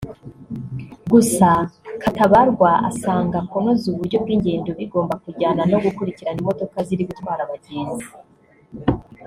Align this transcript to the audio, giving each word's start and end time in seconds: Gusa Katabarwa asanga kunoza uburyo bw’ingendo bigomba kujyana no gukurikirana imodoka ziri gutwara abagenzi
Gusa 1.11 1.49
Katabarwa 2.01 2.71
asanga 2.89 3.37
kunoza 3.49 3.85
uburyo 3.91 4.17
bw’ingendo 4.23 4.69
bigomba 4.79 5.13
kujyana 5.23 5.61
no 5.71 5.77
gukurikirana 5.85 6.37
imodoka 6.43 6.77
ziri 6.87 7.03
gutwara 7.09 7.41
abagenzi 7.43 8.09